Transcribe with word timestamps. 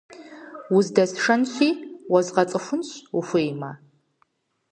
Уздэсшэнщи, 0.75 1.69
уэзгъэцӀыхунщ, 2.11 2.87
ухуеймэ. 3.17 3.71